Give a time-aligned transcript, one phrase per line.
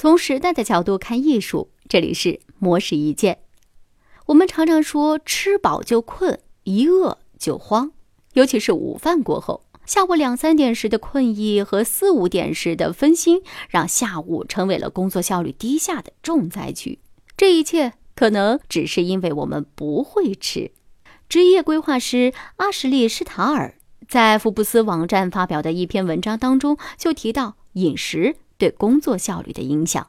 [0.00, 3.40] 从时代的角度看艺术，这里是魔石一见。
[4.26, 7.90] 我们常常说吃饱就困，一饿就慌，
[8.34, 17.00] 尤其是午饭过后，下午两三点时的困意和四五点时的分心，让下午成为了工作效率低下的重灾区。
[17.36, 20.70] 这一切可能只是因为我们不会吃。
[21.28, 23.74] 职业规划师阿什利·施塔尔
[24.06, 28.36] 在福布斯网站发表的一篇文章当中就提到饮食。
[28.58, 30.08] 对工作效率的影响，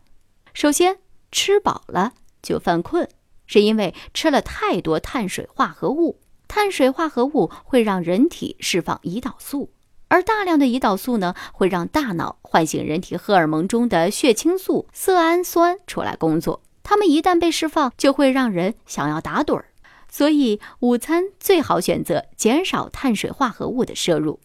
[0.53, 0.97] 首先
[1.31, 3.07] 吃饱了就犯困，
[3.45, 6.19] 是因为吃了太多碳水化合物。
[6.47, 9.71] 碳水化合物会让人体释放胰岛素，
[10.07, 16.63] 而大量的胰岛素呢，会让大脑唤醒人体荷尔蒙中的血清素、色氨酸出来工作。
[16.81, 19.65] 它们一旦被释放，就会让人想要打盹儿。
[20.09, 24.39] 所以午餐最好选择减少碳水化合物的摄入。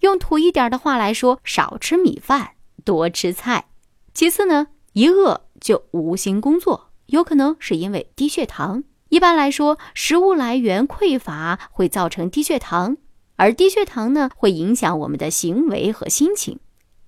[0.00, 2.57] 用土一点的话来说，少吃米饭。
[2.84, 3.66] 多吃菜，
[4.14, 8.84] 其次呢，一饿就无心工作，有可能是因为低血糖。
[9.08, 12.96] 一般来说，食物来源匮乏会造成低血糖，
[13.36, 16.58] 而低血糖呢，会影响我们的行为和心情，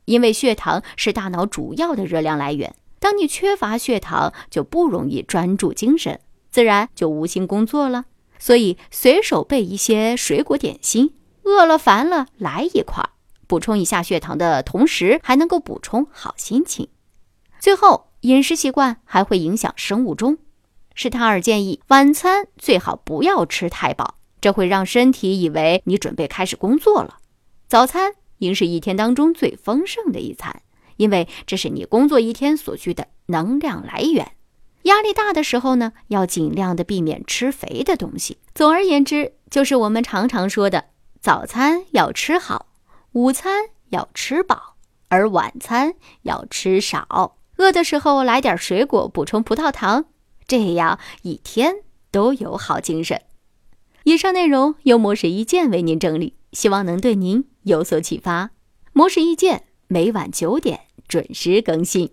[0.06, 2.74] 因为血糖是大脑主要的热量来源。
[2.98, 8.04] 当你缺乏血糖，就不容易专注精神，自然就无心工作了。
[8.38, 13.10] 所以，随手备一些水果点心，饿了烦了来一块儿。
[13.50, 16.86] 补充一下血糖的同时，还能够补充好心情。
[17.58, 20.38] 最后，饮食习惯还会影响生物钟。
[20.94, 27.18] 施塔尔建议，晚餐最好不要吃太饱，这会让身体以为你准备开始工作了。
[27.66, 30.62] 早餐应是一天当中最丰盛的一餐，
[30.96, 34.30] 因为这是你工作一天所需的能量来源。
[34.82, 38.38] 压力大的时候呢，要尽量的避免吃肥的东西。
[38.54, 40.84] 总而言之，就是我们常常说的，
[41.20, 42.68] 早餐要吃好。
[43.12, 44.76] 午餐要吃饱，
[45.08, 47.38] 而晚餐要吃少。
[47.56, 50.04] 饿的时候来点水果补充葡萄糖，
[50.46, 53.20] 这样一天都有好精神。
[54.04, 58.50] 以上内容由模式意见为您整理，希望能对您有所启发。
[58.92, 62.12] 模式意见每晚九点准时更新。